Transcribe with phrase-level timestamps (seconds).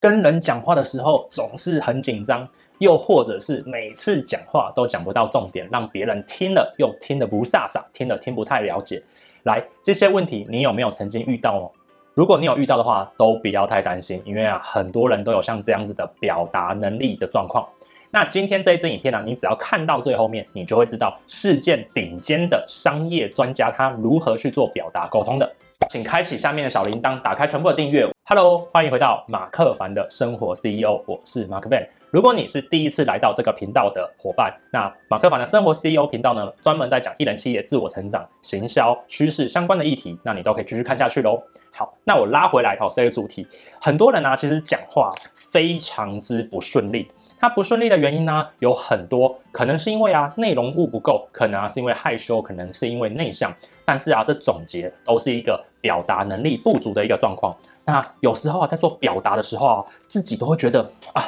[0.00, 2.48] 跟人讲话的时候总是很紧张，
[2.78, 9.02] 又或者是每次讲话都讲不到重点，让别人听了又听得不飒飒，听了听不太了解。
[9.42, 11.70] 来，这些问题你有没有曾经遇到哦？
[12.14, 17.68] 如果你有遇到的话，都不要太担心，因为啊，很多人都有像这样子的表达能力的状况。
[18.10, 25.52] 那今天这一支影片呢，你只要看到最后面，你就会知道世界顶尖的商业专家他如何去做表达沟通的。
[25.90, 28.08] 请开启下面的小铃铛，打开全部的订阅。
[28.30, 31.88] Hello，欢迎回到马克凡的生活 CEO，我是马克 Ben。
[32.10, 41.42] 如果你是第一次来到这个频道的伙伴，那马克凡的生活 CEO 频道呢，专门在讲一人企业自我成长、行销、趋势相关的议题，那你都可以继续看下去喽。
[41.72, 43.46] 好，那我拉回来哦，这个主题，
[43.80, 47.08] 很多人呢、啊，其实讲话非常之不顺利。
[47.40, 53.54] 他不顺利的原因呢，有很多，可能是因为啊内容物不够，可能啊是因为害羞，可能是因为内向。
[53.84, 57.56] 但是啊，这总结都是一个表达能力不足的一个状况。
[57.84, 60.82] 那有时候啊，在做表达的时候啊，自己都会觉得
[61.14, 61.24] 啊，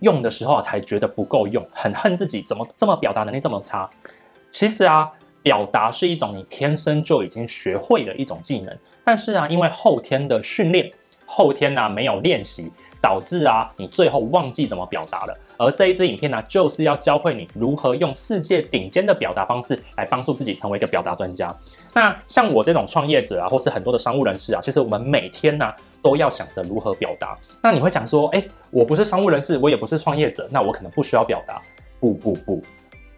[0.00, 3.88] 用的时候啊才觉得不够用，很恨自己怎么这么表达能力这么差。
[4.50, 10.90] 其实啊，表达是一种你天生就已经学会的一种技能，但是啊，因为后天的训练，
[11.26, 12.72] 后天呢没有练习。
[13.04, 15.38] 导致啊，你最后忘记怎么表达了。
[15.58, 21.54] 而这一支影片呢，就是要教会你如何用世界顶尖的表达方式来帮助自己成为一个表达专家。
[21.92, 25.70] 那像我这种创业者啊，或是很多的商务人士啊，其实我们每天呢
[26.02, 27.36] 都要想着如何表达。
[27.62, 31.60] 那你会想说，诶，我不是商务人士，我也不是创业者，那我可能不需要表达。
[32.00, 32.62] 不不不。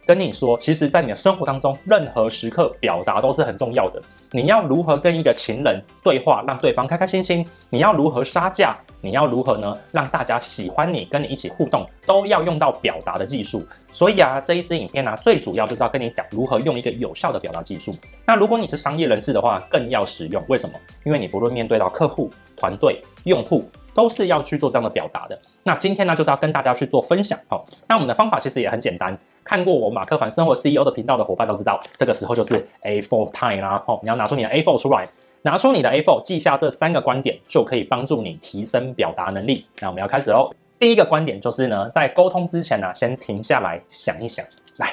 [0.07, 4.01] 跟你说，其实，在你的生活当中，任何时刻表达都是很重要的。
[4.31, 7.45] 你要如何跟一个情人对话，让对方开开心心？
[7.69, 8.77] 你要如何杀价？
[9.01, 9.77] 你要如何呢？
[9.91, 13.67] 让大家喜欢你，跟你一起互动，都要用到表达的技术。
[13.91, 17.93] 所以啊，这一支影片呢、最主要就是要跟你讲如何用一个有效的表达技术。
[18.25, 20.41] 那如果你是商业人士的话，更要实用。
[20.49, 20.79] 为什么？
[21.05, 23.69] 因为你不论面对到客户、团队、用户。
[23.97, 25.41] 都是要去做这样的表达的。
[25.67, 27.37] 那今天呢，就是要跟大家去做分享。
[27.49, 29.19] 好，那我们的方法其实也很简单。
[29.43, 33.83] 看过我马克凡生活 CEO 的频道的伙伴都知道，这个时候就是 A4 time 啦。
[33.89, 35.09] 哦，你要拿出你的 A4 出来，
[35.43, 39.67] 拿出你的 A4，记下这三个观点，就可以帮助你提升表达能力。
[39.81, 40.55] 那我们要开始喽。
[40.79, 44.47] 第一个观点就是呢，在沟通之前呢，先停下来想一想。
[44.77, 44.89] 来，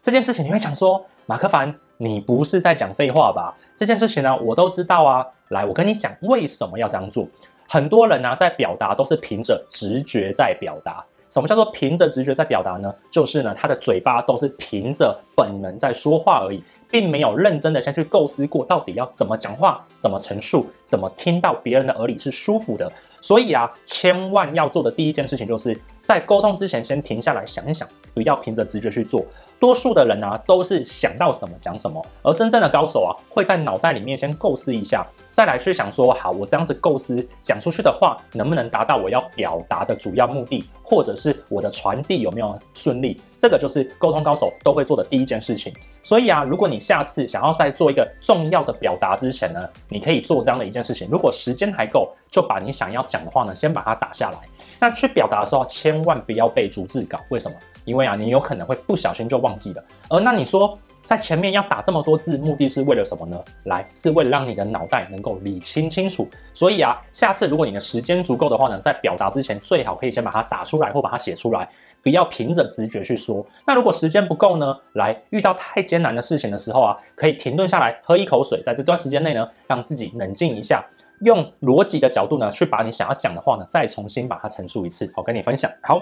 [0.00, 3.54] 这件事情你会想说，马克凡，你不是在讲废话吧？
[3.74, 5.26] 这件事情呢，我都知道啊。
[5.48, 7.28] 来，我跟你讲，为什么要这样做？
[7.74, 11.04] 很多人呢、在表达都是凭着直觉在表达。
[11.28, 12.94] 什么叫做凭着直觉在表达呢？
[13.10, 22.88] 就是呢，他的嘴巴都是凭着本能在说话而已，并没有认真的先去构思过到底要怎么讲话、怎么陈述、怎么听到别人的耳里是舒服的。
[23.20, 29.26] 所以啊，千万要做的第一件事情，就是在沟通之前先停下来想一想，不要凭着直觉去做。
[29.60, 35.06] 多数的人啊，都是想到什么讲什么，而真正的高手啊，会在脑袋里面先构思一下。
[35.30, 43.20] 再来去想说，好，我这样子构思讲出去的话，能不能达到我要表达的主要目的，或者是我的传递有没有顺利？
[43.36, 45.72] 这个就是沟通高手都会做的第一件事情。
[46.04, 51.08] 所以啊，如果你下次想要再做一个重要的表达之前呢，你可以做这样的一件事情。
[51.10, 54.38] 如果时间还够，就把你想要讲的话呢，先把它打下来。
[54.78, 57.18] 那去表达的时候，千万不要背逐字稿。
[57.30, 57.56] 为什么？
[57.84, 59.84] 因为啊，你有可能会不小心就忘记了。
[60.08, 63.38] 而那你说，在前面要打这么多字，目的是为了什么呢？
[63.64, 66.26] 来，是为了让你的脑袋能够理清清楚。
[66.54, 71.68] 所以啊，下次如果你的时间足够的话呢，在表达之前，最好可以先把它打出来或把它写出来，
[72.02, 73.46] 不要凭着直觉去说。
[73.66, 74.74] 那如果时间不够呢？
[74.94, 80.82] 来，遇到太艰难的事情的时候啊，可以停顿下来，喝一口水，在这段时间内呢，让自己冷静一下，
[81.20, 85.12] 用逻辑的角度呢，去把你想要讲的话呢，再重新把它陈述一次。
[85.14, 85.70] 好，跟你分享。
[85.82, 86.00] 好。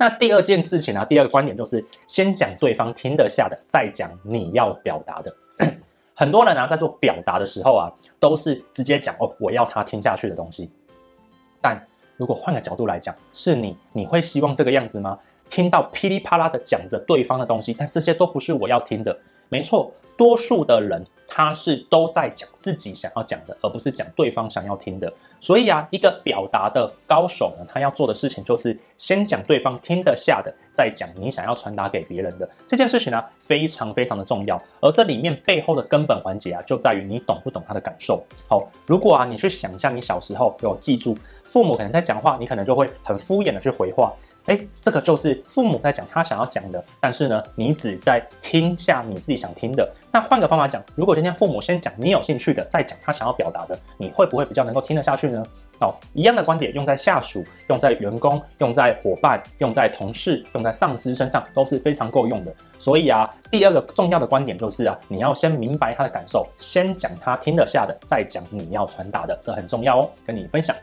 [0.00, 5.30] 那第二件事情呢、啊，第二个观点就是先讲对方听得下的，再讲你要表达的。
[6.14, 10.70] 很多人呢、啊，在做表达的时候啊，都是直接讲哦，我要他听下去的东西。
[11.60, 11.78] 但
[12.16, 15.18] 如果换个角度来讲，是你，你会希望这个样子吗？
[15.50, 19.14] 听到噼里啪啦的讲着对方的东西，但这些都不是我要听的。
[19.50, 21.02] 没错，多数的人。
[21.32, 25.10] 他是都在讲自己想要讲的，而不是讲对方想要听的。
[25.38, 34.60] 所以啊，一个表达的高手呢，他要做的事情就是先讲对方听得下的，再讲你想要传达给别人的这件事情呢、非常非常的重要。
[34.80, 38.20] 而这里面背后的根本环节啊，就在于你懂不懂他的感受。
[38.48, 44.12] 好，如果啊，你去想象你小时候有记住，父母可能在讲话，你可能就会很敷衍的去回话。
[44.46, 49.88] 哎，这个就是父母在讲他想要讲的，但是呢，你只在听下你自己想听的。
[50.10, 55.42] 那换个方法讲，如果今天父母先讲你有兴趣的，再讲他想要表达的，你会不会比较能够听得下去呢？
[55.80, 62.54] 哦，一样的观点用在下属、用在员工、用在伙伴、用在同事、用在上司身上都是非常够用的。
[62.78, 70.74] 所以啊，第二个重要的观点就是啊，你要先明白他的感受，先讲他听得下的，再讲你要传达的，这很重要哦，跟你分享。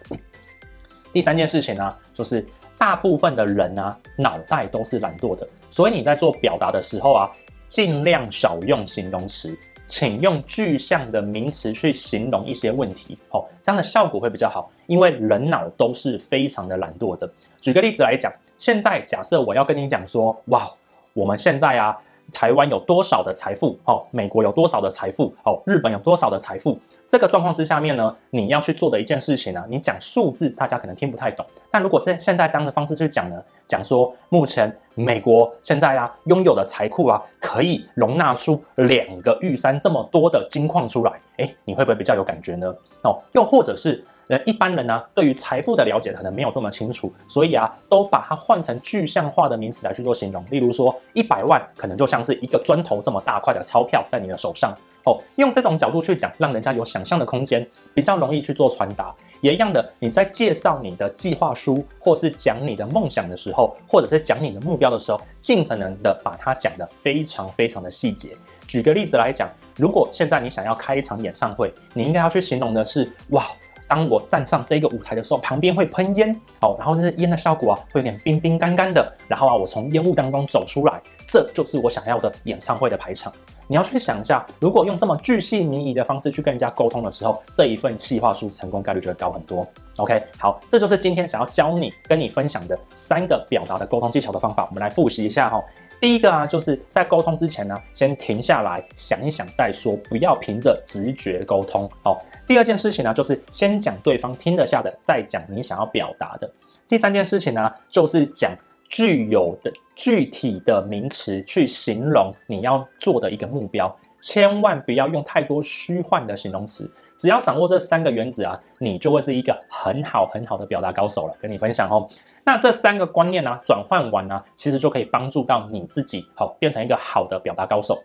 [1.11, 2.43] 第三件事情呢，就是
[2.77, 7.31] 大部分的人啊，脑袋都是懒惰的，所以你在做表达的时候啊，
[7.65, 9.57] 尽量少用形容词，
[9.87, 14.71] 请用具象的名词去形容一些问题，哦，这样的效果会比较好。
[14.85, 17.29] 因为人脑都是非常的懒惰的。
[17.59, 20.69] 举个例子来讲，现在假设我要跟你讲说，哇，
[21.13, 21.97] 我们现在啊。
[22.33, 23.79] 台湾有多少的财富？
[23.85, 25.33] 哦，美国有多少的财富？
[25.45, 26.77] 哦，日本有多少的财富？
[27.05, 31.45] 这个状况之下面呢，你要去做的一件事情呢，你讲数字，大家可能听不太懂。
[31.69, 33.35] 但如果是现在这样的方式去讲呢，
[33.67, 42.73] 讲说目前美国现在啊拥有的财库啊，可以容纳出两个玉山这么多的金矿出来，诶，你会不会比较有感觉呢？
[43.03, 44.03] 哦，又或者是？
[44.29, 50.43] 呃，一般人呢、啊，对于财富的了解可能没有这么清楚，所以啊，都把它换成具象化的名词来去做形容。
[50.49, 54.75] 例如说，一百万可能就像是一个砖头这么大块的钞票在你的手上
[55.05, 55.17] 哦。
[55.37, 59.15] 用这种角度去讲，让人家有想象的空间，比较容易去做传达。
[59.41, 68.35] 也一样的，你在介绍你的计划书，或是讲你的梦想的时候，或者是讲你的目标的时候，尽可能的把它讲得非常非常的细节。
[68.67, 73.45] 举个例子来讲，如果现在你想要开一场演唱会，你应该要去形容的是，哇。
[73.89, 83.31] 当我站上这个舞台的时候，旁边会喷烟，哦，然后那烟的效果啊，会有点冰冰干干的，然后啊，我从烟雾当中走出来，这就是我想要的演唱会的排场。
[83.67, 89.67] 你要去想一下，如果用这么巨细靡遗的方式去跟人家沟通的时候，这一份企划书成功概率就会高很多。
[89.97, 95.61] OK，好，这就是今天想要教你、跟你分享的三个表达的沟通技巧的方法，我们来复习一下哈。
[95.99, 101.89] 第一个啊，就是在沟通之前呢，先停下来想一想再说，不要凭着直觉沟通。
[102.03, 106.49] 好，第二件事情呢，就是先讲对方听得下的，再讲你想要表达的。
[106.87, 108.51] 第三件事情呢，就是讲
[108.87, 116.89] 具有的具体的名词去形容你要做的一个目标，千万不要用太多虚幻的形容词。
[117.17, 121.35] 只要掌握这三个原则啊，你就会是一个很好很好的表达高手了。
[121.41, 122.07] 跟你分享哦。
[122.43, 128.01] 那这三个观念呢、啊，转换完呢、啊，其实就可以帮助到你自己，好变成一个好的表达高手。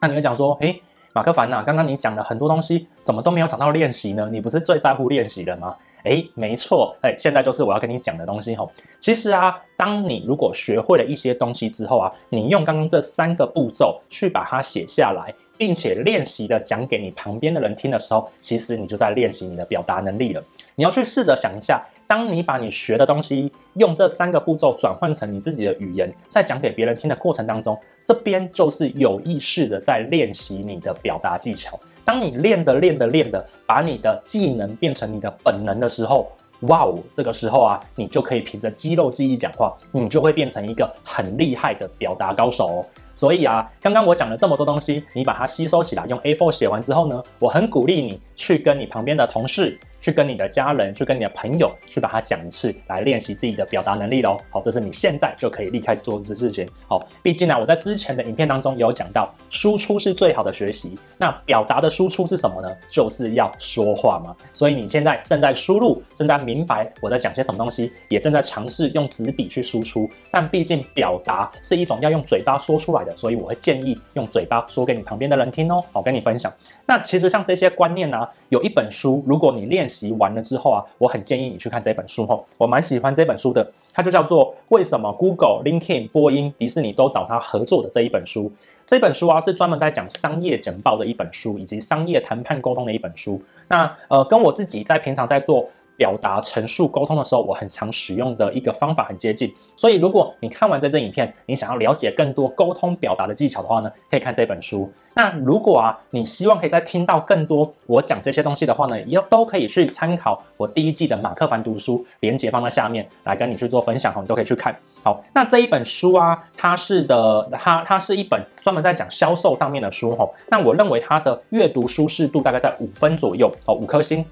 [0.00, 0.80] 那你会讲说，诶，
[1.14, 4.28] 马克凡呐、啊，刚刚你讲了很多东西，怎么都没有讲到练习呢？
[4.30, 5.74] 你不是最在乎练习的吗？
[6.04, 8.70] 诶，没错，诶，现在就是我要跟你讲的东西吼。
[8.98, 20.42] 其实啊，当你如果学会了一些东西之后啊，你用刚刚这三个步骤去把它写下来，并且练习的讲给你旁边的人听的时候，其实你就在练习你的表达能力了。
[20.74, 21.82] 你要去试着想一下。
[22.04, 31.80] 当你把你学的东西用这三个步骤转换成你自己的语言，在讲给别人听的过程当中，这边就是有意识的在练习你的表达技巧。
[32.04, 36.30] 当你练的练的练的，把你的技能变成你的本能的时候，
[36.62, 42.86] 哇哦，这个时候啊，你就可以凭着肌肉记忆讲话，你就会变成一个很厉害的表达高手哦。
[43.14, 49.78] 所以啊，刚刚我讲了这么多东西，你把它吸收起来，用 A4 写完之后呢，我很鼓励你去跟你旁边的同事。
[50.02, 54.36] 去跟你的家人，去跟你的朋友，去把它讲一次，来练习自己的表达能力喽。
[54.50, 56.68] 好，这是你现在就可以立刻做的事情。
[56.88, 60.98] 好，毕竟呢，我在之前的影片当中有讲到，输出是最好的学习。
[61.16, 62.68] 那表达的输出是什么呢？
[62.88, 64.34] 就是要说话嘛。
[64.52, 70.10] 所以你现在正在输入，正在明白我在讲些什么东西，也正在尝试用纸笔去输出。
[70.32, 75.80] 但毕竟表达是一种要用嘴巴说出来的，所以我会建议用嘴巴说给你旁边的人听哦。
[75.92, 76.52] 好，跟你分享。
[76.86, 82.44] 那其实像这些观念呢、有一本书，如果你练习完了之后啊，我很建议你去看这本书哦。
[82.58, 88.44] 我蛮喜欢这本书的，它就叫做《为什么 Google、LinkedIn、波音、迪士尼都找他合作的这一本书》。
[88.84, 93.40] 这本书啊，是专门在讲商业简报的一本书，以及商业谈判沟通的一本书。
[93.68, 95.68] 那呃，跟我自己在平常在做。
[95.96, 99.52] 表达、陈述、沟通的时候，我很常使用的一个方法很接近。
[99.76, 104.90] 所以，如果你看完这支影片，你想要了解更多沟通表达的技巧的话呢，可以看这本书。
[105.14, 114.74] 那如果啊，你希望可以再听到更多我讲这些东西的话呢，也都可以去参考我第一季的马克凡读书，连接放在下面来跟你去做分享，你都可以去看。
[115.02, 120.26] 好，那这一本书啊，它是的，它它是一本专门在讲销售上面的书哈。
[120.48, 124.24] 那我认为它的阅读舒适度大概在五分左右哦，五颗星。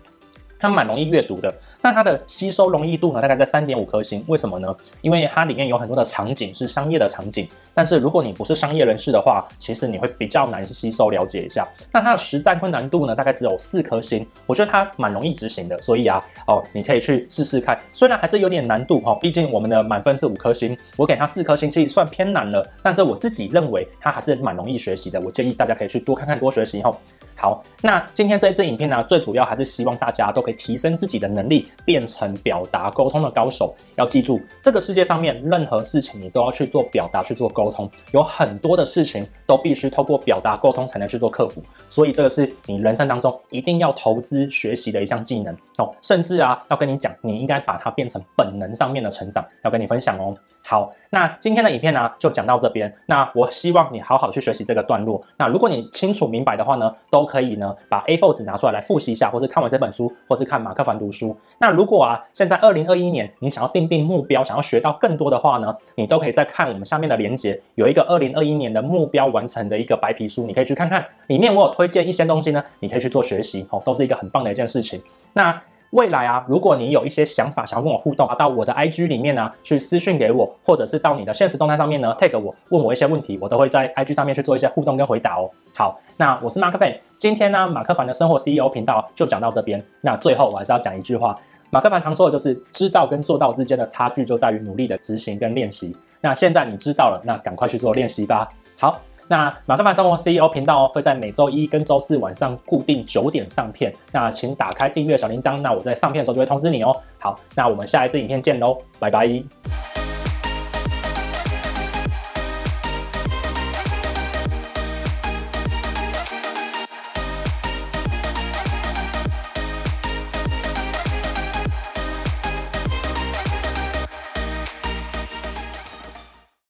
[0.60, 4.22] 它蛮容易阅读的，那它的吸收容易度呢，大概在三点五颗星。
[4.28, 4.74] 为什么呢？
[5.00, 11.66] 因为它里面有很多的场景是商业的场景，但是如果你不是商业人士的话，其实你会比较难吸收了解一下。
[11.90, 14.26] 那它的实战困难度呢，大概只有四颗星。
[14.46, 17.78] 我觉得它蛮容易执行的，所以啊，哦，你可以去试试看。
[17.92, 22.66] 虽然还是有点难度哈，毕竟我们的满分是五颗星，我给它四颗星，其实算偏难了。
[22.82, 26.94] 但是我自己认为它还是蛮容易学习的，我建议大家可以去多看看，多学习哈。
[27.40, 33.74] 好，那今天这一支影片呢，最主要还是希望大家都可以提升自己的能力，变成表达沟通的高手。
[33.96, 37.90] 要记住，这个世界上面任何事情你都要去做表达，去做沟通。
[38.12, 45.90] 有很多的事情都必须透过表达沟通才能去做克服，所以这个是你人生当中一定要投资学习的一项技能哦。
[46.02, 50.36] 甚至啊，要跟你讲，你应该把它变成本能上面的成长，要跟你分享哦。
[50.62, 52.94] 好，那今天的影片呢，就讲到这边。
[53.06, 55.22] 那我希望你好好去学习这个段落。
[55.38, 61.36] 那如果你清楚明白的话呢，都可以呢把 A4 纸拿出来来复习一下，或是看完这本书，或是看马克凡读书。
[61.58, 75.00] 那如果啊，现在二零二一年你想要定定目标，想要学到更多的话呢，你都可以再看我们下面的链接，有一个二零二一年的目标完成的一个白皮书，你可以去看看，里面我有推荐一些东西呢，你可以去做学习哦，都是一个很棒的一件事情。
[75.32, 75.62] 那。
[75.90, 85.50] 未来啊，如果你有一些想法想要跟我互动啊，到我的 IG 里面呢、去私讯给我，或者是到你的现实动态上面呢 tag 我，问我一些问题，我都会在 IG 上面去做一些互动跟回答哦。
[85.74, 89.84] 好，那我是马克凡，今天呢马克凡的生活 CEO 频道就讲到这边。
[90.00, 91.36] 那最后我还是要讲一句话，
[91.70, 95.96] 马克凡常说的就是知道跟做到之间的差距就在于努力的执行跟练习。
[96.20, 98.48] 那现在你知道了，那赶快去做练习吧。
[98.78, 99.00] 好。
[99.30, 106.92] 那马克凡生活 CEO 频道会在每周一跟周四晚上固定九点上片，那请打开订阅小铃铛，那我在上片的时候就会通知你哦。
[107.20, 109.59] 好，那我们下一支影片见喽，拜拜。